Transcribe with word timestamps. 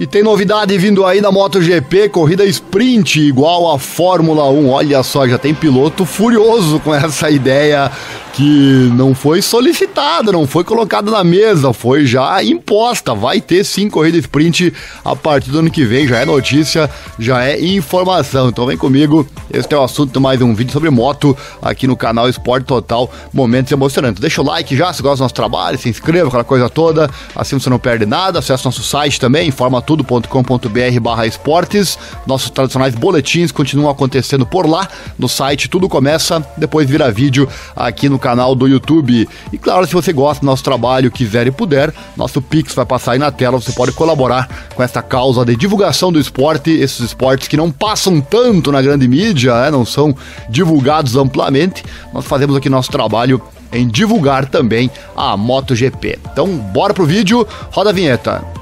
E 0.00 0.06
tem 0.06 0.22
novidade 0.22 0.76
vindo 0.78 1.04
aí 1.04 1.20
na 1.20 1.30
MotoGP, 1.30 2.08
corrida 2.08 2.44
sprint 2.46 3.20
igual 3.20 3.72
a 3.72 3.78
Fórmula 3.78 4.48
1. 4.48 4.68
Olha 4.70 5.02
só, 5.02 5.28
já 5.28 5.38
tem 5.38 5.54
piloto 5.54 6.04
furioso 6.04 6.80
com 6.80 6.94
essa 6.94 7.28
ideia 7.30 7.90
que 8.32 8.90
não 8.94 9.14
foi 9.14 9.42
solicitada, 9.42 10.32
não 10.32 10.46
foi 10.46 10.64
colocada 10.64 11.10
na 11.10 11.22
mesa, 11.22 11.72
foi 11.72 12.06
já 12.06 12.42
imposta. 12.42 13.14
Vai 13.14 13.40
ter 13.40 13.62
sim 13.64 13.90
corrida 13.90 14.16
sprint 14.18 14.72
a 15.04 15.14
partir 15.14 15.50
do 15.50 15.58
ano 15.58 15.70
que 15.70 15.84
vem, 15.84 16.06
já 16.08 16.18
é 16.18 16.24
notícia, 16.24 16.88
já 17.18 17.44
é 17.44 17.60
informação. 17.60 18.48
Então 18.48 18.66
vem 18.66 18.76
comigo, 18.76 19.26
este 19.52 19.74
é 19.74 19.78
o 19.78 19.82
assunto 19.82 20.12
de 20.12 20.18
mais 20.18 20.40
um 20.40 20.54
vídeo 20.54 20.72
sobre 20.72 20.88
moto 20.88 21.36
aqui 21.60 21.86
no 21.86 21.96
canal 21.96 22.28
Esporte 22.28 22.64
Total, 22.64 23.10
momentos 23.32 23.70
emocionantes. 23.70 24.20
Deixa 24.20 24.40
o 24.40 24.44
like 24.44 24.74
já 24.74 24.92
se 24.92 25.02
gosta 25.02 25.18
do 25.18 25.24
nosso 25.24 25.34
trabalho, 25.34 25.76
se 25.76 25.90
inscreva, 25.90 26.28
aquela 26.28 26.44
coisa 26.44 26.70
toda, 26.70 27.10
assim 27.36 27.58
você 27.58 27.68
não 27.68 27.78
perde 27.78 28.06
nada. 28.06 28.38
Acesse 28.38 28.64
nosso 28.64 28.82
site 28.82 29.20
também, 29.20 29.48
informatudo.com.br 29.48 31.00
barra 31.00 31.26
esportes. 31.26 31.98
Nossos 32.26 32.48
tradicionais 32.48 32.94
boletins 32.94 33.52
continuam 33.52 33.90
acontecendo 33.90 34.46
por 34.46 34.66
lá 34.66 34.88
no 35.18 35.28
site, 35.28 35.68
tudo 35.68 35.86
começa, 35.88 36.40
depois 36.56 36.88
vira 36.88 37.10
vídeo 37.10 37.46
aqui 37.76 38.08
no 38.08 38.21
canal 38.22 38.54
do 38.54 38.66
YouTube. 38.66 39.28
E 39.52 39.58
claro, 39.58 39.86
se 39.86 39.92
você 39.92 40.12
gosta 40.12 40.40
do 40.40 40.46
nosso 40.46 40.62
trabalho, 40.62 41.10
quiser 41.10 41.46
e 41.46 41.50
puder, 41.50 41.92
nosso 42.16 42.40
Pix 42.40 42.74
vai 42.74 42.86
passar 42.86 43.12
aí 43.12 43.18
na 43.18 43.30
tela, 43.30 43.60
você 43.60 43.72
pode 43.72 43.92
colaborar 43.92 44.48
com 44.74 44.82
essa 44.82 45.02
causa 45.02 45.44
de 45.44 45.56
divulgação 45.56 46.12
do 46.12 46.20
esporte, 46.20 46.70
esses 46.70 47.00
esportes 47.00 47.48
que 47.48 47.56
não 47.56 47.70
passam 47.70 48.20
tanto 48.20 48.70
na 48.70 48.80
grande 48.80 49.06
mídia, 49.08 49.60
né, 49.62 49.70
não 49.70 49.84
são 49.84 50.14
divulgados 50.48 51.16
amplamente. 51.16 51.84
Nós 52.14 52.24
fazemos 52.24 52.56
aqui 52.56 52.70
nosso 52.70 52.90
trabalho 52.90 53.42
em 53.72 53.88
divulgar 53.88 54.46
também 54.46 54.90
a 55.16 55.36
MotoGP. 55.36 56.18
Então, 56.32 56.46
bora 56.46 56.94
pro 56.94 57.04
vídeo, 57.04 57.46
roda 57.70 57.90
a 57.90 57.92
vinheta. 57.92 58.61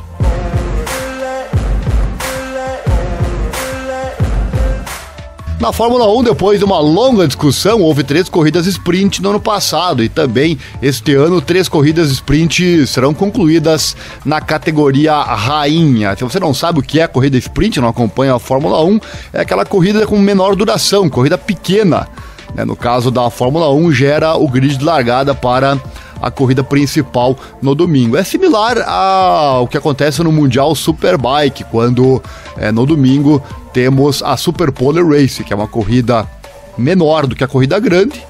Na 5.60 5.74
Fórmula 5.74 6.10
1, 6.10 6.22
depois 6.22 6.58
de 6.58 6.64
uma 6.64 6.80
longa 6.80 7.26
discussão, 7.26 7.82
houve 7.82 8.02
três 8.02 8.30
corridas 8.30 8.66
sprint 8.66 9.20
no 9.20 9.28
ano 9.28 9.38
passado 9.38 10.02
e 10.02 10.08
também 10.08 10.58
este 10.80 11.14
ano 11.14 11.38
três 11.38 11.68
corridas 11.68 12.10
sprint 12.10 12.86
serão 12.86 13.12
concluídas 13.12 13.94
na 14.24 14.40
categoria 14.40 15.20
rainha. 15.20 16.16
Se 16.16 16.24
você 16.24 16.40
não 16.40 16.54
sabe 16.54 16.78
o 16.78 16.82
que 16.82 16.98
é 16.98 17.06
corrida 17.06 17.36
sprint, 17.36 17.78
não 17.78 17.88
acompanha 17.88 18.34
a 18.34 18.38
Fórmula 18.38 18.82
1, 18.82 19.00
é 19.34 19.40
aquela 19.42 19.66
corrida 19.66 20.06
com 20.06 20.18
menor 20.18 20.56
duração, 20.56 21.10
corrida 21.10 21.36
pequena. 21.36 22.08
Né? 22.54 22.64
No 22.64 22.74
caso 22.74 23.10
da 23.10 23.28
Fórmula 23.28 23.70
1, 23.70 23.92
gera 23.92 24.36
o 24.36 24.48
grid 24.48 24.78
de 24.78 24.84
largada 24.84 25.34
para 25.34 25.78
a 26.22 26.30
corrida 26.30 26.64
principal 26.64 27.36
no 27.60 27.74
domingo. 27.74 28.16
É 28.16 28.24
similar 28.24 28.78
ao 28.88 29.68
que 29.68 29.76
acontece 29.76 30.22
no 30.22 30.32
Mundial 30.32 30.74
Superbike, 30.74 31.64
quando 31.64 32.22
é, 32.56 32.72
no 32.72 32.86
domingo 32.86 33.42
temos 33.72 34.22
a 34.22 34.36
Super 34.36 34.72
Polar 34.72 35.06
Race, 35.06 35.44
que 35.44 35.52
é 35.52 35.56
uma 35.56 35.68
corrida 35.68 36.28
menor 36.76 37.26
do 37.26 37.36
que 37.36 37.44
a 37.44 37.48
corrida 37.48 37.78
grande, 37.78 38.24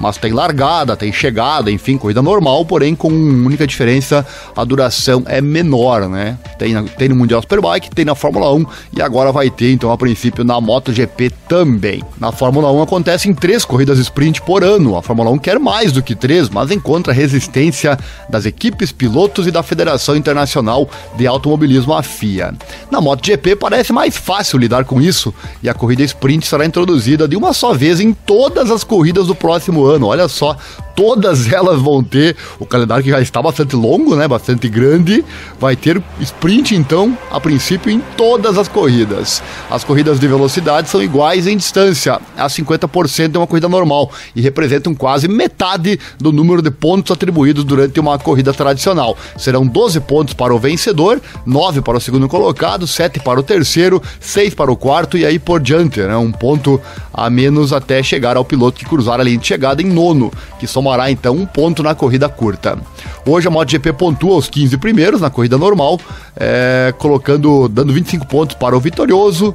mas 0.00 0.16
tem 0.16 0.32
largada, 0.32 0.96
tem 0.96 1.12
chegada, 1.12 1.70
enfim, 1.70 1.98
corrida 1.98 2.22
normal, 2.22 2.64
porém 2.64 2.94
com 2.96 3.08
única 3.08 3.66
diferença, 3.66 4.26
a 4.56 4.64
duração 4.64 5.22
é 5.26 5.42
menor, 5.42 6.08
né? 6.08 6.38
Tem, 6.58 6.82
tem 6.84 7.08
no 7.10 7.14
Mundial 7.14 7.42
Superbike, 7.42 7.90
tem 7.90 8.06
na 8.06 8.14
Fórmula 8.14 8.52
1 8.54 8.64
e 8.96 9.02
agora 9.02 9.30
vai 9.30 9.50
ter, 9.50 9.72
então, 9.72 9.92
a 9.92 9.98
princípio, 9.98 10.42
na 10.42 10.58
MotoGP 10.58 11.30
também. 11.46 12.02
Na 12.18 12.32
Fórmula 12.32 12.72
1 12.72 12.82
acontecem 12.82 13.34
três 13.34 13.64
corridas 13.64 13.98
sprint 13.98 14.40
por 14.40 14.64
ano. 14.64 14.96
A 14.96 15.02
Fórmula 15.02 15.30
1 15.30 15.38
quer 15.38 15.58
mais 15.58 15.92
do 15.92 16.02
que 16.02 16.14
três, 16.14 16.48
mas 16.48 16.70
encontra 16.70 17.12
resistência 17.12 17.98
das 18.28 18.46
equipes, 18.46 18.90
pilotos 18.90 19.46
e 19.46 19.50
da 19.50 19.62
Federação 19.62 20.16
Internacional 20.16 20.88
de 21.16 21.26
Automobilismo, 21.26 21.92
a 21.92 22.02
FIA. 22.02 22.54
Na 22.90 23.02
MotoGP 23.02 23.56
parece 23.56 23.92
mais 23.92 24.16
fácil 24.16 24.58
lidar 24.58 24.84
com 24.84 25.00
isso 25.00 25.34
e 25.62 25.68
a 25.68 25.74
corrida 25.74 26.02
sprint 26.02 26.46
será 26.46 26.64
introduzida 26.64 27.28
de 27.28 27.36
uma 27.36 27.52
só 27.52 27.74
vez 27.74 28.00
em 28.00 28.14
todas 28.14 28.70
as 28.70 28.82
corridas 28.82 29.26
do 29.26 29.34
próximo 29.34 29.84
ano 29.84 29.89
ano. 29.90 30.06
Olha 30.06 30.28
só, 30.28 30.56
todas 30.94 31.50
elas 31.52 31.80
vão 31.80 32.02
ter 32.02 32.36
o 32.58 32.66
calendário 32.66 33.02
que 33.02 33.10
já 33.10 33.20
está 33.20 33.40
bastante 33.40 33.74
longo, 33.74 34.14
né? 34.14 34.28
Bastante 34.28 34.68
grande. 34.68 35.24
Vai 35.58 35.76
ter 35.76 36.02
sprint 36.20 36.74
então, 36.74 37.16
a 37.30 37.40
princípio 37.40 37.90
em 37.90 38.00
todas 38.16 38.58
as 38.58 38.68
corridas. 38.68 39.42
As 39.70 39.84
corridas 39.84 40.20
de 40.20 40.28
velocidade 40.28 40.88
são 40.88 41.02
iguais 41.02 41.46
em 41.46 41.56
distância, 41.56 42.20
a 42.36 42.46
50% 42.46 43.28
de 43.28 43.38
uma 43.38 43.46
corrida 43.46 43.68
normal 43.68 44.10
e 44.34 44.40
representam 44.40 44.94
quase 44.94 45.28
metade 45.28 45.98
do 46.18 46.32
número 46.32 46.60
de 46.60 46.70
pontos 46.70 47.10
atribuídos 47.12 47.64
durante 47.64 47.98
uma 47.98 48.18
corrida 48.18 48.52
tradicional. 48.52 49.16
Serão 49.36 49.66
12 49.66 50.00
pontos 50.00 50.34
para 50.34 50.54
o 50.54 50.58
vencedor, 50.58 51.20
9 51.46 51.80
para 51.80 51.98
o 51.98 52.00
segundo 52.00 52.28
colocado, 52.28 52.86
7 52.86 53.20
para 53.20 53.40
o 53.40 53.42
terceiro, 53.42 54.02
6 54.20 54.54
para 54.54 54.70
o 54.70 54.76
quarto 54.76 55.16
e 55.16 55.24
aí 55.24 55.38
por 55.38 55.60
diante, 55.60 56.00
né? 56.00 56.16
Um 56.16 56.32
ponto 56.32 56.80
a 57.12 57.28
menos 57.30 57.72
até 57.72 58.02
chegar 58.02 58.36
ao 58.36 58.44
piloto 58.44 58.78
que 58.78 58.84
cruzar 58.84 59.20
a 59.20 59.22
linha 59.22 59.38
de 59.38 59.46
chegada 59.46 59.79
em 59.80 59.86
nono, 59.86 60.32
que 60.58 60.66
somará 60.66 61.10
então 61.10 61.34
um 61.34 61.46
ponto 61.46 61.82
na 61.82 61.94
corrida 61.94 62.28
curta. 62.28 62.78
Hoje 63.26 63.48
a 63.48 63.50
MotoGP 63.50 63.92
pontua 63.92 64.36
os 64.36 64.48
15 64.48 64.76
primeiros 64.78 65.20
na 65.20 65.30
corrida 65.30 65.58
normal, 65.58 65.98
é, 66.36 66.94
colocando, 66.98 67.68
dando 67.68 67.92
25 67.92 68.26
pontos 68.26 68.56
para 68.56 68.76
o 68.76 68.80
vitorioso, 68.80 69.54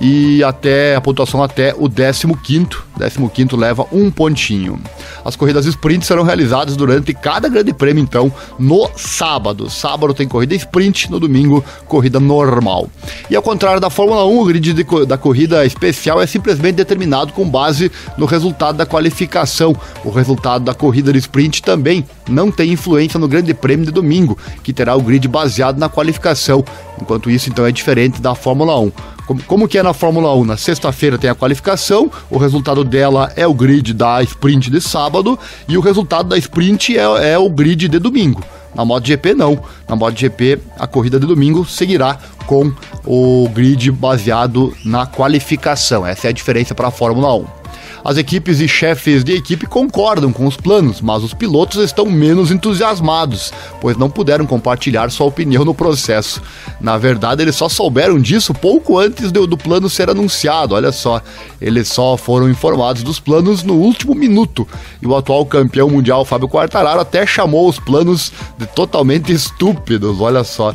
e 0.00 0.42
até 0.42 0.96
a 0.96 1.00
pontuação 1.00 1.42
até 1.42 1.74
o 1.76 1.88
15 1.88 2.34
15 3.32 3.56
leva 3.56 3.86
um 3.92 4.10
pontinho. 4.10 4.78
As 5.24 5.36
corridas 5.36 5.66
sprint 5.66 6.04
serão 6.04 6.22
realizadas 6.22 6.76
durante 6.76 7.12
cada 7.14 7.48
grande 7.48 7.72
prêmio, 7.72 8.02
então, 8.02 8.32
no 8.58 8.88
sábado. 8.96 9.68
Sábado 9.70 10.14
tem 10.14 10.28
corrida 10.28 10.54
sprint, 10.54 11.10
no 11.10 11.18
domingo, 11.18 11.64
corrida 11.86 12.20
normal. 12.20 12.88
E 13.30 13.36
ao 13.36 13.42
contrário 13.42 13.80
da 13.80 13.90
Fórmula 13.90 14.24
1, 14.26 14.38
o 14.38 14.44
grid 14.44 14.72
de, 14.72 15.06
da 15.06 15.16
corrida 15.16 15.64
especial 15.64 16.20
é 16.20 16.26
simplesmente 16.26 16.76
determinado 16.76 17.32
com 17.32 17.48
base 17.48 17.90
no 18.16 18.26
resultado 18.26 18.76
da 18.76 18.86
qualificação. 18.86 19.74
O 20.04 20.10
resultado 20.10 20.64
da 20.64 20.74
corrida 20.74 21.12
de 21.12 21.18
sprint 21.18 21.62
também 21.62 22.04
não 22.28 22.50
tem 22.50 22.72
influência 22.72 23.18
no 23.18 23.28
grande 23.28 23.54
prêmio 23.54 23.86
de 23.86 23.92
domingo, 23.92 24.38
que 24.62 24.72
terá 24.72 24.94
o 24.94 25.02
grid 25.02 25.26
baseado 25.26 25.78
na 25.78 25.88
qualificação. 25.88 26.64
Enquanto 27.00 27.30
isso, 27.30 27.48
então, 27.48 27.66
é 27.66 27.72
diferente 27.72 28.20
da 28.20 28.34
Fórmula 28.34 28.78
1. 28.78 28.92
Como, 29.26 29.42
como 29.44 29.68
que 29.68 29.78
é 29.78 29.82
na 29.82 29.94
Fórmula 29.94 30.34
1? 30.34 30.44
Na 30.44 30.56
sexta-feira 30.56 31.16
tem 31.16 31.30
a 31.30 31.34
qualificação, 31.34 32.10
o 32.30 32.36
resultado 32.36 32.84
dela 32.84 33.32
é 33.36 33.46
o 33.46 33.54
grid 33.54 33.94
da 33.94 34.22
sprint 34.22 34.70
de 34.70 34.80
sábado 34.80 35.38
e 35.66 35.76
o 35.78 35.80
resultado 35.80 36.28
da 36.28 36.36
sprint 36.36 36.96
é, 36.98 37.32
é 37.32 37.38
o 37.38 37.48
grid 37.48 37.88
de 37.88 37.98
domingo. 37.98 38.42
Na 38.74 38.84
MotoGP 38.84 39.34
não. 39.34 39.58
Na 39.88 39.96
MotoGP 39.96 40.58
a 40.78 40.86
corrida 40.86 41.18
de 41.18 41.26
domingo 41.26 41.64
seguirá 41.64 42.18
com 42.46 42.72
o 43.06 43.48
grid 43.48 43.90
baseado 43.90 44.74
na 44.84 45.06
qualificação. 45.06 46.06
Essa 46.06 46.26
é 46.26 46.30
a 46.30 46.32
diferença 46.32 46.74
para 46.74 46.88
a 46.88 46.90
Fórmula 46.90 47.34
1. 47.34 47.63
As 48.04 48.18
equipes 48.18 48.60
e 48.60 48.68
chefes 48.68 49.24
de 49.24 49.32
equipe 49.32 49.66
concordam 49.66 50.30
com 50.30 50.46
os 50.46 50.58
planos, 50.58 51.00
mas 51.00 51.22
os 51.22 51.32
pilotos 51.32 51.82
estão 51.82 52.04
menos 52.04 52.50
entusiasmados, 52.50 53.50
pois 53.80 53.96
não 53.96 54.10
puderam 54.10 54.44
compartilhar 54.44 55.10
sua 55.10 55.26
opinião 55.26 55.64
no 55.64 55.74
processo. 55.74 56.42
Na 56.78 56.98
verdade, 56.98 57.40
eles 57.40 57.56
só 57.56 57.66
souberam 57.66 58.20
disso 58.20 58.52
pouco 58.52 58.98
antes 58.98 59.32
do, 59.32 59.46
do 59.46 59.56
plano 59.56 59.88
ser 59.88 60.10
anunciado. 60.10 60.74
Olha 60.74 60.92
só, 60.92 61.22
eles 61.58 61.88
só 61.88 62.14
foram 62.18 62.50
informados 62.50 63.02
dos 63.02 63.18
planos 63.18 63.62
no 63.62 63.74
último 63.74 64.14
minuto. 64.14 64.68
E 65.00 65.06
o 65.06 65.16
atual 65.16 65.46
campeão 65.46 65.88
mundial 65.88 66.26
Fábio 66.26 66.48
Quartararo 66.48 67.00
até 67.00 67.24
chamou 67.24 67.66
os 67.66 67.78
planos 67.78 68.32
de 68.58 68.66
totalmente 68.66 69.32
estúpidos. 69.32 70.20
Olha 70.20 70.44
só. 70.44 70.74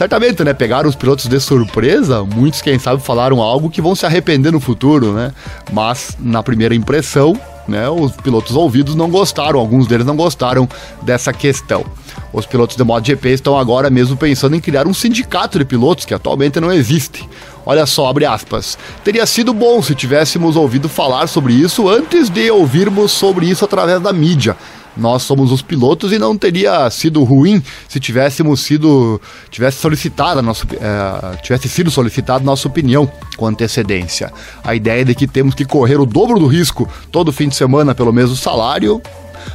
Certamente, 0.00 0.42
né? 0.42 0.54
Pegaram 0.54 0.88
os 0.88 0.96
pilotos 0.96 1.26
de 1.26 1.38
surpresa, 1.38 2.24
muitos, 2.24 2.62
quem 2.62 2.78
sabe, 2.78 3.02
falaram 3.02 3.42
algo 3.42 3.68
que 3.68 3.82
vão 3.82 3.94
se 3.94 4.06
arrepender 4.06 4.50
no 4.50 4.58
futuro, 4.58 5.12
né? 5.12 5.30
Mas, 5.70 6.16
na 6.18 6.42
primeira 6.42 6.74
impressão, 6.74 7.38
né, 7.68 7.86
os 7.90 8.12
pilotos 8.12 8.56
ouvidos 8.56 8.94
não 8.94 9.10
gostaram, 9.10 9.60
alguns 9.60 9.86
deles 9.86 10.06
não 10.06 10.16
gostaram 10.16 10.66
dessa 11.02 11.34
questão. 11.34 11.84
Os 12.32 12.46
pilotos 12.46 12.76
de 12.76 12.82
MotoGP 12.82 13.28
estão 13.28 13.58
agora 13.58 13.90
mesmo 13.90 14.16
pensando 14.16 14.56
em 14.56 14.60
criar 14.60 14.88
um 14.88 14.94
sindicato 14.94 15.58
de 15.58 15.66
pilotos 15.66 16.06
que 16.06 16.14
atualmente 16.14 16.58
não 16.58 16.72
existe. 16.72 17.28
Olha 17.66 17.84
só, 17.84 18.06
abre 18.06 18.24
aspas. 18.24 18.78
Teria 19.04 19.26
sido 19.26 19.52
bom 19.52 19.82
se 19.82 19.94
tivéssemos 19.94 20.56
ouvido 20.56 20.88
falar 20.88 21.26
sobre 21.26 21.52
isso 21.52 21.90
antes 21.90 22.30
de 22.30 22.50
ouvirmos 22.50 23.12
sobre 23.12 23.44
isso 23.44 23.66
através 23.66 24.00
da 24.00 24.14
mídia 24.14 24.56
nós 24.96 25.22
somos 25.22 25.52
os 25.52 25.62
pilotos 25.62 26.12
e 26.12 26.18
não 26.18 26.36
teria 26.36 26.88
sido 26.90 27.22
ruim 27.22 27.62
se 27.88 28.00
tivéssemos 28.00 28.60
sido 28.60 29.20
tivesse 29.50 29.78
solicitada 29.78 30.42
nossa 30.42 30.66
é, 30.72 31.36
tivesse 31.42 31.68
sido 31.68 31.90
solicitada 31.90 32.44
nossa 32.44 32.68
opinião 32.68 33.10
com 33.36 33.46
antecedência. 33.46 34.32
A 34.62 34.74
ideia 34.74 35.04
de 35.04 35.14
que 35.14 35.26
temos 35.26 35.54
que 35.54 35.64
correr 35.64 36.00
o 36.00 36.06
dobro 36.06 36.38
do 36.38 36.46
risco 36.46 36.88
todo 37.10 37.32
fim 37.32 37.48
de 37.48 37.56
semana 37.56 37.94
pelo 37.94 38.12
mesmo 38.12 38.36
salário 38.36 39.00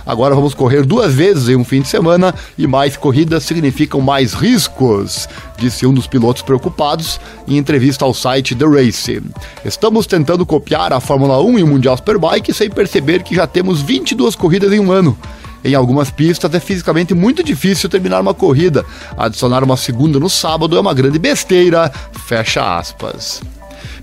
Agora 0.06 0.36
vamos 0.36 0.54
correr 0.54 0.86
duas 0.86 1.14
vezes 1.14 1.50
em 1.50 1.56
um 1.56 1.64
fim 1.64 1.82
de 1.82 1.88
semana 1.88 2.34
e 2.58 2.68
mais 2.68 2.98
corridas 2.98 3.44
significam 3.44 4.02
mais 4.02 4.34
riscos, 4.34 5.28
disse 5.58 5.86
um 5.86 5.94
dos 5.94 6.08
pilotos 6.08 6.42
preocupados 6.42 7.20
em 7.48 7.58
entrevista 7.58 8.06
ao 8.06 8.14
site 8.14 8.56
The 8.56 8.66
Race. 8.66 9.22
Estamos 9.64 10.06
tentando 10.06 10.46
copiar 10.46 10.94
a 10.94 11.00
Fórmula 11.00 11.42
1 11.42 11.60
e 11.60 11.64
o 11.64 11.68
Mundial 11.68 11.98
Superbike 11.98 12.54
sem 12.54 12.70
perceber 12.70 13.24
que 13.24 13.36
já 13.36 13.48
temos 13.48 13.82
22 13.82 14.36
corridas 14.36 14.72
em 14.72 14.80
um 14.80 14.92
ano. 14.92 15.18
Em 15.64 15.74
algumas 15.74 16.12
pistas 16.12 16.54
é 16.54 16.60
fisicamente 16.60 17.16
muito 17.16 17.44
difícil 17.44 17.90
terminar 17.90 18.22
uma 18.22 18.36
corrida. 18.36 18.86
Adicionar 19.18 19.64
uma 19.64 19.76
segunda 19.76 20.20
no 20.20 20.30
sábado 20.30 20.78
é 20.78 20.80
uma 20.80 20.94
grande 20.94 21.18
besteira. 21.18 21.92
Fecha 22.28 22.78
aspas. 22.78 23.42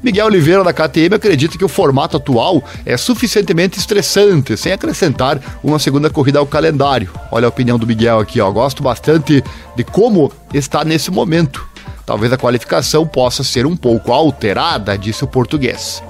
Miguel 0.02 0.26
Oliveira 0.26 0.64
da 0.64 0.72
KTM 0.72 1.14
acredita 1.14 1.56
que 1.56 1.64
o 1.64 1.68
formato 1.68 2.16
atual 2.16 2.62
é 2.84 2.96
suficientemente 2.96 3.78
estressante, 3.78 4.56
sem 4.56 4.72
acrescentar 4.72 5.40
uma 5.62 5.78
segunda 5.78 6.10
corrida 6.10 6.38
ao 6.38 6.46
calendário. 6.46 7.10
Olha 7.30 7.46
a 7.46 7.48
opinião 7.48 7.78
do 7.78 7.86
Miguel 7.86 8.20
aqui, 8.20 8.40
ó. 8.40 8.50
Gosto 8.50 8.82
bastante 8.82 9.42
de 9.76 9.84
como 9.84 10.32
está 10.52 10.84
nesse 10.84 11.10
momento. 11.10 11.66
Talvez 12.04 12.32
a 12.32 12.36
qualificação 12.36 13.06
possa 13.06 13.44
ser 13.44 13.64
um 13.66 13.76
pouco 13.76 14.12
alterada, 14.12 14.98
disse 14.98 15.24
o 15.24 15.28
português. 15.28 16.02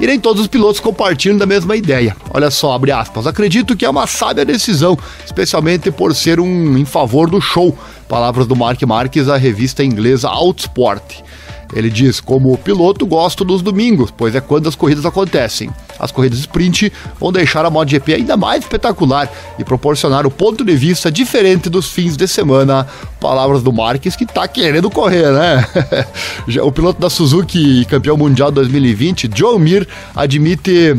E 0.00 0.06
nem 0.06 0.18
todos 0.20 0.42
os 0.42 0.46
pilotos 0.46 0.78
compartilham 0.78 1.36
da 1.36 1.46
mesma 1.46 1.74
ideia. 1.74 2.16
Olha 2.32 2.50
só, 2.50 2.72
abre 2.72 2.92
aspas. 2.92 3.26
Acredito 3.26 3.76
que 3.76 3.84
é 3.84 3.90
uma 3.90 4.06
sábia 4.06 4.44
decisão, 4.44 4.96
especialmente 5.24 5.90
por 5.90 6.14
ser 6.14 6.38
um 6.38 6.78
em 6.78 6.84
favor 6.84 7.28
do 7.28 7.40
show. 7.40 7.76
Palavras 8.08 8.46
do 8.46 8.54
Mark 8.54 8.80
Marques 8.82 9.28
à 9.28 9.36
revista 9.36 9.82
inglesa 9.82 10.28
Outsport. 10.28 11.24
Ele 11.72 11.90
diz: 11.90 12.20
Como 12.20 12.56
piloto, 12.58 13.06
gosto 13.06 13.44
dos 13.44 13.62
domingos, 13.62 14.10
pois 14.10 14.34
é 14.34 14.40
quando 14.40 14.68
as 14.68 14.74
corridas 14.74 15.04
acontecem. 15.04 15.70
As 15.98 16.12
corridas 16.12 16.38
sprint 16.38 16.92
vão 17.18 17.32
deixar 17.32 17.64
a 17.64 17.70
MotoGP 17.70 18.14
ainda 18.14 18.36
mais 18.36 18.62
espetacular 18.62 19.30
e 19.58 19.64
proporcionar 19.64 20.26
o 20.26 20.30
ponto 20.30 20.64
de 20.64 20.74
vista 20.76 21.10
diferente 21.10 21.68
dos 21.68 21.90
fins 21.90 22.16
de 22.16 22.28
semana. 22.28 22.86
Palavras 23.20 23.62
do 23.62 23.72
Marques 23.72 24.14
que 24.14 24.24
tá 24.24 24.46
querendo 24.46 24.90
correr, 24.90 25.32
né? 25.32 25.66
o 26.62 26.70
piloto 26.70 27.00
da 27.00 27.10
Suzuki 27.10 27.84
campeão 27.86 28.16
mundial 28.16 28.52
2020, 28.52 29.30
Joe 29.34 29.58
Mir, 29.58 29.88
admite 30.14 30.96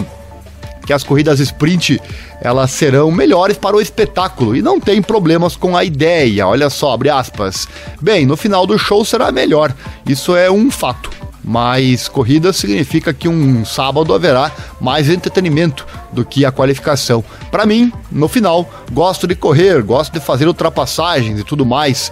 que 0.90 0.94
as 0.94 1.04
corridas 1.04 1.40
sprint 1.40 2.02
elas 2.42 2.72
serão 2.72 3.12
melhores 3.12 3.56
para 3.56 3.76
o 3.76 3.80
espetáculo 3.80 4.56
e 4.56 4.62
não 4.64 4.80
tem 4.80 5.04
problemas 5.04 5.56
com 5.56 5.78
a 5.78 5.84
ideia. 5.84 6.48
Olha 6.48 6.68
só, 6.68 6.94
abre 6.94 7.12
aspas. 7.12 7.68
Bem, 8.02 8.26
no 8.26 8.36
final 8.36 8.66
do 8.66 8.76
show 8.76 9.06
será 9.06 9.32
melhor. 9.32 9.72
Isso 10.04 10.36
é 10.36 10.50
um 10.50 10.72
fato. 10.72 11.12
Mas 11.44 12.08
corrida 12.08 12.52
significa 12.52 13.14
que 13.14 13.28
um 13.28 13.64
sábado 13.64 14.16
haverá 14.16 14.52
mais 14.82 15.12
entretenimento 15.12 15.86
do 16.12 16.26
que 16.26 16.44
a 16.44 16.52
qualificação. 16.52 17.24
Para 17.52 17.68
mim, 17.68 17.94
no 18.12 18.28
final, 18.28 18.68
gosto 18.92 19.28
de 19.28 19.36
correr, 19.36 19.84
gosto 19.84 20.14
de 20.14 20.20
fazer 20.20 20.48
ultrapassagens 20.48 21.40
e 21.40 21.44
tudo 21.44 21.68
mais. 21.68 22.12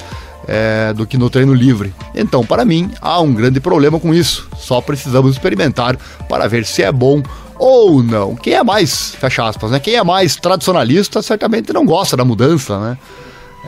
É, 0.50 0.94
do 0.94 1.06
que 1.06 1.18
no 1.18 1.30
treino 1.30 1.54
livre. 1.54 1.94
Então, 2.16 2.46
para 2.46 2.64
mim, 2.64 2.90
há 3.02 3.20
um 3.20 3.34
grande 3.34 3.60
problema 3.60 4.00
com 4.00 4.14
isso. 4.14 4.48
Só 4.56 4.80
precisamos 4.80 5.34
experimentar 5.34 5.98
para 6.30 6.48
ver 6.48 6.66
se 6.66 6.84
é 6.84 6.90
bom 6.90 7.22
ou 7.60 8.04
não. 8.04 8.36
Quem 8.36 8.54
é 8.54 8.64
mais, 8.64 9.16
fecha 9.16 9.48
aspas, 9.48 9.72
né? 9.72 9.80
Quem 9.80 9.96
é 9.96 10.04
mais 10.04 10.36
tradicionalista 10.36 11.22
certamente 11.22 11.74
não 11.74 11.86
gosta 11.86 12.16
da 12.16 12.26
mudança, 12.26 12.80
né? 12.80 12.98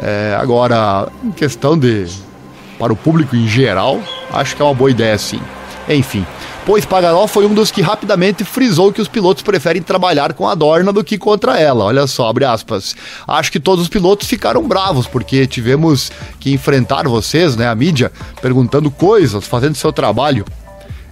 É, 0.01 0.37
agora, 0.39 1.09
em 1.23 1.31
questão 1.31 1.77
de. 1.77 2.07
para 2.77 2.93
o 2.93 2.95
público 2.95 3.35
em 3.35 3.47
geral, 3.47 3.99
acho 4.31 4.55
que 4.55 4.61
é 4.61 4.65
uma 4.65 4.73
boa 4.73 4.91
ideia 4.91 5.17
sim. 5.17 5.41
Enfim. 5.87 6.25
Pois 6.65 6.85
Pagaró 6.85 7.25
foi 7.25 7.47
um 7.47 7.53
dos 7.53 7.71
que 7.71 7.81
rapidamente 7.81 8.43
frisou 8.43 8.91
que 8.91 9.01
os 9.01 9.07
pilotos 9.07 9.41
preferem 9.41 9.81
trabalhar 9.81 10.33
com 10.33 10.47
a 10.47 10.53
Dorna 10.53 10.93
do 10.93 11.03
que 11.03 11.17
contra 11.17 11.59
ela. 11.59 11.85
Olha 11.85 12.05
só, 12.05 12.29
abre 12.29 12.45
aspas. 12.45 12.95
Acho 13.27 13.51
que 13.51 13.59
todos 13.59 13.81
os 13.83 13.89
pilotos 13.89 14.27
ficaram 14.27 14.61
bravos 14.67 15.07
porque 15.07 15.47
tivemos 15.47 16.11
que 16.39 16.51
enfrentar 16.51 17.07
vocês, 17.07 17.55
né, 17.55 17.67
a 17.67 17.73
mídia, 17.73 18.11
perguntando 18.39 18.91
coisas, 18.91 19.47
fazendo 19.47 19.75
seu 19.75 19.91
trabalho 19.91 20.45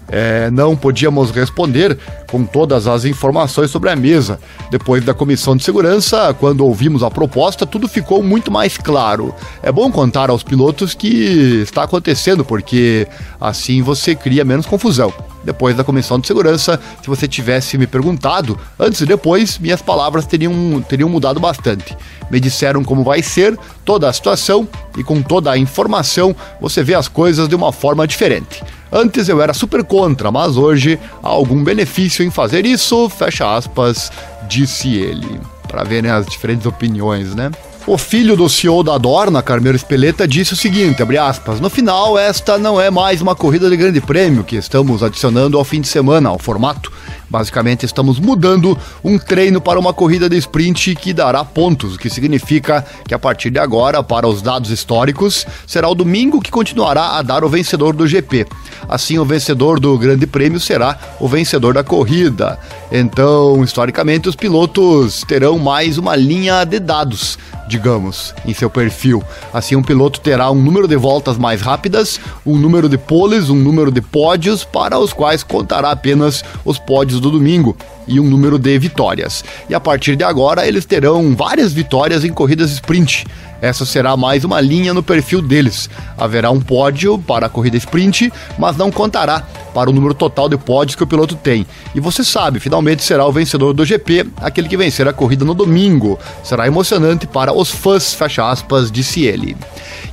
é, 0.10 0.50
não 0.52 0.76
podíamos 0.76 1.32
responder 1.32 1.98
com 2.30 2.46
todas 2.46 2.88
as 2.88 3.06
informações 3.06 3.72
sobre 3.72 3.90
a 3.90 3.96
mesa. 3.96 4.40
Depois 4.70 5.04
da 5.04 5.14
comissão 5.14 5.56
de 5.56 5.64
segurança, 5.64 6.34
quando 6.40 6.66
ouvimos 6.66 7.04
a 7.04 7.12
proposta, 7.12 7.66
tudo 7.66 7.88
ficou 7.88 8.22
muito 8.24 8.52
mais 8.52 8.78
claro. 8.78 9.34
É 9.62 9.72
bom 9.72 9.92
contar 9.92 10.30
aos 10.30 10.44
pilotos 10.44 10.94
que 10.94 11.62
está 11.64 11.84
acontecendo, 11.84 12.44
porque 12.44 13.08
assim 13.40 13.82
você 13.82 14.16
cria 14.16 14.46
menos 14.46 14.66
confusão. 14.66 15.14
Depois 15.44 15.78
da 15.78 15.84
comissão 15.84 16.20
de 16.20 16.28
segurança, 16.28 16.78
se 17.02 17.08
você 17.08 17.26
tivesse 17.26 17.78
me 17.78 17.88
perguntado 17.88 18.60
antes 18.78 19.00
e 19.00 19.06
depois, 19.06 19.58
minhas 19.58 19.82
palavras 19.82 20.26
teriam, 20.26 20.84
teriam 20.90 21.08
mudado 21.08 21.40
bastante. 21.40 21.96
Me 22.30 22.38
disseram 22.38 22.84
como 22.84 23.02
vai 23.02 23.24
ser 23.24 23.58
toda 23.86 24.10
a 24.10 24.14
situação 24.14 24.68
e 24.98 25.04
com 25.06 25.22
toda 25.22 25.50
a 25.50 25.58
informação 25.58 26.36
você 26.60 26.84
vê 26.84 26.96
as 26.96 27.08
coisas 27.08 27.48
de 27.48 27.56
uma 27.56 27.72
forma 27.72 28.06
diferente. 28.06 28.62
Antes 28.92 29.28
eu 29.28 29.42
era 29.42 29.54
super 29.54 29.84
contra, 29.84 30.32
mas 30.32 30.58
hoje 30.58 31.00
há 31.22 31.28
algum 31.28 31.64
benefício 31.64 32.24
em 32.26 32.32
fazer 32.32 32.66
isso, 32.66 33.10
fecha 33.10 33.56
aspas, 33.56 34.12
disse 34.48 34.96
ele. 34.96 35.40
Para 35.68 35.84
ver 35.84 36.02
né, 36.02 36.12
as 36.12 36.26
diferentes 36.26 36.66
opiniões, 36.66 37.36
né? 37.36 37.52
O 37.88 37.98
filho 37.98 38.36
do 38.36 38.50
CEO 38.50 38.84
da 38.84 38.98
Dorna, 38.98 39.42
Carmelo 39.42 39.78
Espeleta, 39.78 40.28
disse 40.28 40.52
o 40.52 40.58
seguinte, 40.58 41.02
aspas, 41.18 41.62
no 41.62 41.70
final 41.70 42.18
esta 42.18 42.58
não 42.58 42.82
é 42.82 42.90
mais 42.90 43.22
uma 43.22 43.34
corrida 43.34 43.70
de 43.70 43.78
grande 43.78 44.02
prêmio 44.02 44.44
que 44.44 44.58
estamos 44.58 45.02
adicionando 45.02 45.58
ao 45.58 45.64
fim 45.64 45.80
de 45.80 45.88
semana, 45.88 46.28
ao 46.28 46.38
formato. 46.38 46.92
Basicamente, 47.30 47.86
estamos 47.86 48.20
mudando 48.20 48.78
um 49.02 49.18
treino 49.18 49.62
para 49.62 49.80
uma 49.80 49.94
corrida 49.94 50.30
de 50.30 50.36
sprint 50.36 50.96
que 50.96 51.14
dará 51.14 51.46
pontos, 51.46 51.96
o 51.96 51.98
que 51.98 52.10
significa 52.10 52.86
que 53.08 53.14
a 53.14 53.20
partir 53.20 53.50
de 53.50 53.60
agora, 53.60 54.04
para 54.04 54.28
os 54.28 54.42
dados 54.42 54.70
históricos, 54.70 55.46
será 55.66 55.88
o 55.88 55.96
domingo 55.96 56.42
que 56.42 56.52
continuará 56.52 57.18
a 57.18 57.22
dar 57.22 57.46
o 57.46 57.50
vencedor 57.50 57.96
do 57.96 58.06
GP. 58.06 58.48
Assim, 58.88 59.18
o 59.18 59.26
vencedor 59.26 59.80
do 59.80 59.98
Grande 59.98 60.26
Prêmio 60.28 60.60
será 60.60 60.98
o 61.20 61.28
vencedor 61.28 61.74
da 61.74 61.84
corrida. 61.84 62.60
Então, 62.92 63.64
historicamente, 63.64 64.30
os 64.30 64.36
pilotos 64.36 65.24
terão 65.28 65.58
mais 65.60 65.98
uma 65.98 66.16
linha 66.16 66.64
de 66.66 66.80
dados 66.80 67.38
digamos, 67.68 68.34
em 68.46 68.54
seu 68.54 68.70
perfil. 68.70 69.22
Assim, 69.54 69.76
um 69.76 69.84
piloto 69.84 70.22
terá 70.22 70.50
um 70.50 70.56
número 70.56 70.88
de 70.88 70.96
voltas 70.96 71.38
mais 71.38 71.62
rápidas, 71.62 72.20
um 72.46 72.58
número 72.58 72.88
de 72.88 72.98
poles, 72.98 73.50
um 73.50 73.56
número 73.56 73.92
de 73.92 74.02
pódios, 74.02 74.64
para 74.64 74.98
os 74.98 75.14
quais 75.14 75.44
contará 75.44 75.92
apenas 75.92 76.44
os 76.64 76.80
pódios 76.80 77.20
do 77.20 77.30
domingo 77.30 77.76
e 78.08 78.20
um 78.20 78.30
número 78.30 78.58
de 78.58 78.80
vitórias. 78.80 79.44
E 79.70 79.76
a 79.76 79.80
partir 79.80 80.16
de 80.16 80.24
agora, 80.24 80.66
eles 80.66 80.86
terão 80.86 81.36
várias 81.36 81.74
vitórias 81.74 82.24
em 82.24 82.32
corridas 82.32 82.72
sprint. 82.72 83.26
Essa 83.62 83.86
será 83.86 84.16
mais 84.16 84.44
uma 84.44 84.62
linha 84.62 84.94
no 84.94 85.02
perfil 85.02 85.42
deles. 85.42 85.90
Haverá 86.18 86.52
um 86.52 86.60
pódio 86.60 87.18
para 87.18 87.48
a 87.48 87.50
corrida 87.50 87.78
sprint, 87.78 88.32
mas 88.58 88.78
não 88.78 88.92
contará 88.92 89.44
para 89.74 89.90
o 89.90 89.94
número 89.94 90.14
total 90.14 90.48
de 90.48 90.58
pódios 90.58 90.96
que 90.96 91.04
o 91.04 91.08
piloto 91.08 91.36
tem. 91.36 91.66
E 91.94 92.00
você 92.00 92.24
sabe, 92.24 92.60
finalmente 92.60 93.04
será 93.04 93.26
o 93.26 93.32
vencedor 93.32 93.74
do 93.74 93.86
GP, 93.86 94.28
aquele 94.42 94.68
que 94.68 94.78
vencer 94.78 95.08
a 95.08 95.14
corrida 95.14 95.44
no 95.44 95.54
domingo. 95.54 96.20
Será 96.44 96.68
emocionante 96.68 97.26
para 97.26 97.54
os 97.54 97.70
fãs, 97.70 98.14
fecha 98.14 98.50
aspas, 98.50 98.92
disse 98.92 99.26
ele. 99.26 99.58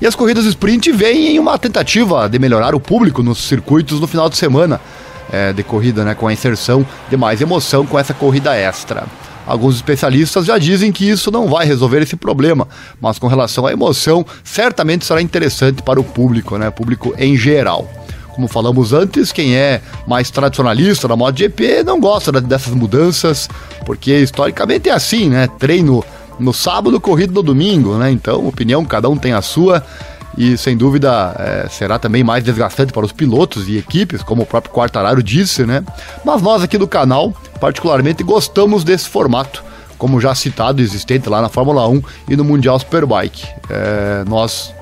E 0.00 0.06
as 0.06 0.14
corridas 0.14 0.44
sprint 0.46 0.90
vêm 0.92 1.34
em 1.34 1.38
uma 1.38 1.58
tentativa 1.58 2.28
de 2.28 2.38
melhorar 2.38 2.74
o 2.74 2.80
público 2.80 3.22
nos 3.22 3.38
circuitos 3.38 4.00
no 4.00 4.06
final 4.06 4.28
de 4.28 4.36
semana 4.36 4.80
é, 5.32 5.52
de 5.52 5.62
corrida, 5.62 6.04
né, 6.04 6.14
com 6.14 6.28
a 6.28 6.32
inserção 6.32 6.86
de 7.08 7.16
mais 7.16 7.40
emoção 7.40 7.86
com 7.86 7.98
essa 7.98 8.14
corrida 8.14 8.54
extra. 8.54 9.04
Alguns 9.46 9.76
especialistas 9.76 10.46
já 10.46 10.56
dizem 10.58 10.90
que 10.90 11.08
isso 11.08 11.30
não 11.30 11.48
vai 11.48 11.66
resolver 11.66 12.02
esse 12.02 12.16
problema, 12.16 12.66
mas 13.00 13.18
com 13.18 13.26
relação 13.26 13.66
à 13.66 13.72
emoção, 13.72 14.24
certamente 14.42 15.04
será 15.04 15.20
interessante 15.20 15.82
para 15.82 16.00
o 16.00 16.04
público, 16.04 16.56
né, 16.56 16.70
público 16.70 17.14
em 17.18 17.36
geral. 17.36 17.88
Como 18.34 18.48
falamos 18.48 18.92
antes, 18.92 19.30
quem 19.30 19.54
é 19.54 19.80
mais 20.08 20.28
tradicionalista 20.28 21.06
da 21.06 21.14
MotoGP 21.14 21.84
não 21.84 22.00
gosta 22.00 22.32
dessas 22.32 22.74
mudanças, 22.74 23.48
porque 23.86 24.18
historicamente 24.18 24.88
é 24.88 24.92
assim, 24.92 25.28
né? 25.28 25.46
Treino 25.58 26.04
no 26.40 26.52
sábado, 26.52 27.00
corrida 27.00 27.32
no 27.32 27.44
domingo, 27.44 27.96
né? 27.96 28.10
Então, 28.10 28.44
opinião, 28.48 28.84
cada 28.84 29.08
um 29.08 29.16
tem 29.16 29.32
a 29.32 29.40
sua 29.40 29.84
e 30.36 30.58
sem 30.58 30.76
dúvida 30.76 31.34
é, 31.38 31.68
será 31.68 31.96
também 31.96 32.24
mais 32.24 32.42
desgastante 32.42 32.92
para 32.92 33.04
os 33.04 33.12
pilotos 33.12 33.68
e 33.68 33.76
equipes, 33.76 34.20
como 34.22 34.42
o 34.42 34.46
próprio 34.46 34.74
Quartararo 34.74 35.22
disse, 35.22 35.64
né? 35.64 35.84
Mas 36.24 36.42
nós 36.42 36.62
aqui 36.62 36.76
do 36.76 36.88
canal, 36.88 37.32
particularmente, 37.60 38.22
gostamos 38.22 38.84
desse 38.84 39.08
formato, 39.08 39.62
como 39.98 40.20
já 40.20 40.34
citado, 40.34 40.82
existente 40.82 41.28
lá 41.28 41.40
na 41.40 41.48
Fórmula 41.48 41.88
1 41.88 42.02
e 42.28 42.36
no 42.36 42.44
Mundial 42.44 42.78
Superbike. 42.78 43.46
É, 43.70 44.24
nós 44.28 44.74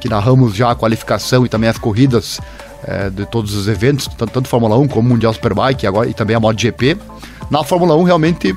que 0.00 0.08
narramos 0.08 0.54
já 0.54 0.70
a 0.70 0.74
qualificação 0.74 1.44
e 1.44 1.48
também 1.48 1.68
as 1.68 1.76
corridas 1.76 2.40
é, 2.84 3.10
de 3.10 3.26
todos 3.26 3.54
os 3.54 3.68
eventos, 3.68 4.06
tanto, 4.06 4.32
tanto 4.32 4.48
Fórmula 4.48 4.76
1 4.78 4.88
como 4.88 5.08
Mundial 5.08 5.32
Superbike 5.32 5.86
agora, 5.86 6.08
e 6.08 6.14
também 6.14 6.34
a 6.34 6.40
MotoGP. 6.40 6.96
Na 7.50 7.62
Fórmula 7.62 7.94
1 7.96 8.04
realmente 8.04 8.56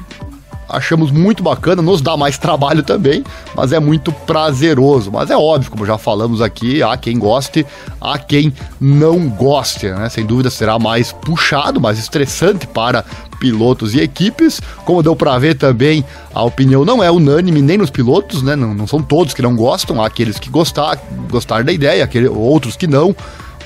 achamos 0.69 1.11
muito 1.11 1.43
bacana, 1.43 1.81
nos 1.81 2.01
dá 2.01 2.15
mais 2.15 2.37
trabalho 2.37 2.81
também, 2.83 3.23
mas 3.55 3.71
é 3.71 3.79
muito 3.79 4.11
prazeroso. 4.11 5.11
Mas 5.11 5.29
é 5.29 5.37
óbvio, 5.37 5.71
como 5.71 5.85
já 5.85 5.97
falamos 5.97 6.41
aqui, 6.41 6.81
há 6.81 6.95
quem 6.97 7.17
goste, 7.19 7.65
há 7.99 8.17
quem 8.17 8.53
não 8.79 9.27
goste, 9.29 9.89
né? 9.89 10.09
Sem 10.09 10.25
dúvida 10.25 10.49
será 10.49 10.79
mais 10.79 11.11
puxado, 11.11 11.79
mais 11.79 11.99
estressante 11.99 12.65
para 12.67 13.03
pilotos 13.43 13.93
e 13.93 13.99
equipes. 13.99 14.61
Como 14.85 15.03
deu 15.03 15.17
para 15.17 15.37
ver 15.37 15.55
também, 15.55 16.05
a 16.33 16.41
opinião 16.41 16.85
não 16.85 17.03
é 17.03 17.11
unânime 17.11 17.61
nem 17.61 17.77
nos 17.77 17.89
pilotos, 17.89 18.41
né? 18.41 18.55
Não, 18.55 18.73
não 18.73 18.87
são 18.87 19.01
todos 19.01 19.33
que 19.33 19.41
não 19.41 19.53
gostam, 19.53 20.01
há 20.01 20.07
aqueles 20.07 20.39
que 20.39 20.49
gostar, 20.49 20.97
gostar 21.29 21.61
da 21.61 21.73
ideia, 21.73 22.05
aquele, 22.05 22.29
outros 22.29 22.77
que 22.77 22.87
não, 22.87 23.13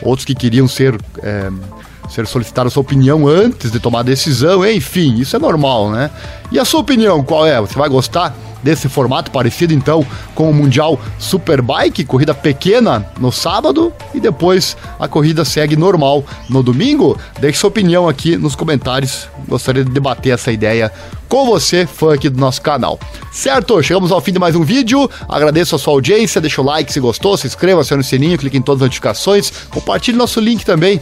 outros 0.02 0.26
que 0.26 0.34
queriam 0.34 0.68
ser. 0.68 1.00
É, 1.22 1.52
ser 2.10 2.26
solicitar 2.26 2.66
a 2.66 2.70
sua 2.70 2.80
opinião 2.80 3.28
antes 3.28 3.70
de 3.70 3.82
tomar 3.82 4.02
decisão, 4.02 4.66
enfim, 4.66 5.16
isso 5.20 5.36
é 5.36 5.40
normal, 5.40 5.92
né? 5.92 6.10
E 6.50 6.58
a 6.58 6.64
sua 6.64 6.80
opinião, 6.80 7.22
qual 7.22 7.46
é? 7.46 7.60
Você 7.60 7.78
vai 7.78 7.90
gostar 7.90 8.34
desse 8.64 8.90
formato 8.90 9.32
parecido 9.32 9.74
então 9.74 10.06
com 10.34 10.50
o 10.50 10.54
Mundial 10.54 11.00
Superbike, 11.20 12.04
corrida 12.04 12.34
pequena 12.34 13.06
no 13.20 13.32
sábado 13.32 13.94
e 14.14 14.20
depois 14.20 14.78
a 15.00 15.08
corrida 15.08 15.46
segue 15.46 15.76
normal 15.76 16.24
no 16.50 16.62
domingo? 16.64 17.18
Deixe 17.40 17.60
sua 17.60 17.70
opinião 17.70 18.08
aqui 18.08 18.38
nos 18.38 18.56
comentários. 18.56 19.28
Gostaria 19.48 19.84
de 19.84 19.92
debater 19.92 20.34
essa 20.34 20.52
ideia 20.52 20.92
com 21.30 21.46
você, 21.46 21.86
fã 21.86 22.14
aqui 22.14 22.30
do 22.30 22.40
nosso 22.40 22.62
canal. 22.62 23.00
Certo? 23.32 23.82
Chegamos 23.84 24.12
ao 24.12 24.22
fim 24.22 24.32
de 24.32 24.40
mais 24.40 24.56
um 24.56 24.64
vídeo. 24.64 25.10
Agradeço 25.28 25.76
a 25.76 25.80
sua 25.80 25.94
audiência, 25.94 26.42
deixa 26.42 26.62
o 26.62 26.66
like 26.66 26.92
se 26.92 27.00
gostou, 27.00 27.38
se 27.38 27.48
inscreva, 27.48 27.82
acione 27.82 28.02
o 28.02 28.06
sininho, 28.06 28.38
clique 28.38 28.58
em 28.58 28.62
todas 28.62 28.82
as 28.82 28.88
notificações, 28.88 29.52
compartilhe 29.70 30.18
nosso 30.18 30.40
link 30.40 30.66
também 30.66 31.00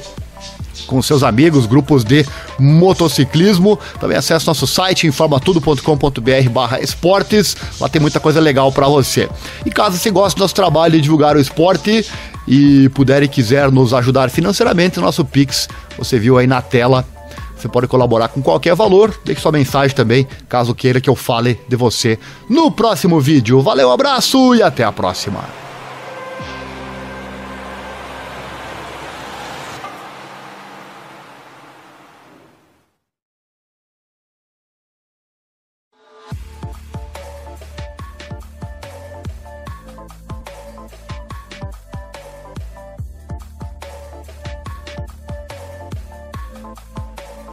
com 0.87 1.01
seus 1.01 1.23
amigos, 1.23 1.65
grupos 1.65 2.03
de 2.03 2.25
motociclismo. 2.59 3.79
Também 3.99 4.17
acesse 4.17 4.45
nosso 4.47 4.67
site 4.67 5.07
informatudo.com.br 5.07 6.49
barra 6.51 6.79
esportes. 6.79 7.55
Lá 7.79 7.89
tem 7.89 8.01
muita 8.01 8.19
coisa 8.19 8.39
legal 8.39 8.71
para 8.71 8.87
você. 8.87 9.29
E 9.65 9.69
caso 9.69 9.97
você 9.97 10.11
goste 10.11 10.37
do 10.37 10.41
nosso 10.41 10.55
trabalho 10.55 10.93
de 10.93 11.01
divulgar 11.01 11.35
o 11.35 11.39
esporte 11.39 12.05
e 12.47 12.89
puder 12.89 13.23
e 13.23 13.27
quiser 13.27 13.71
nos 13.71 13.93
ajudar 13.93 14.29
financeiramente, 14.29 14.99
nosso 14.99 15.25
Pix, 15.25 15.67
você 15.97 16.19
viu 16.19 16.37
aí 16.37 16.47
na 16.47 16.61
tela. 16.61 17.05
Você 17.57 17.69
pode 17.69 17.87
colaborar 17.87 18.27
com 18.27 18.41
qualquer 18.41 18.75
valor. 18.75 19.17
Deixe 19.23 19.41
sua 19.41 19.51
mensagem 19.51 19.95
também, 19.95 20.27
caso 20.47 20.75
queira 20.75 21.01
que 21.01 21.09
eu 21.09 21.15
fale 21.15 21.59
de 21.67 21.75
você 21.75 22.19
no 22.49 22.69
próximo 22.69 23.19
vídeo. 23.19 23.61
Valeu, 23.61 23.91
abraço 23.91 24.53
e 24.53 24.61
até 24.61 24.83
a 24.83 24.91
próxima. 24.91 25.64